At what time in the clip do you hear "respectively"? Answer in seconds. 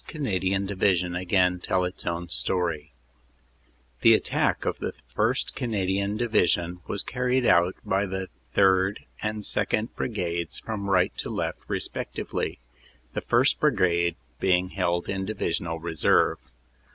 11.67-12.57